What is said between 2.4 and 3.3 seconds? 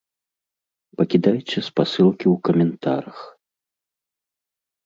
каментарах!